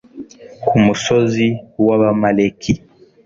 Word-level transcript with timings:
ku 0.67 0.75
musozi 0.85 1.47
w'abamaleki 1.85 2.73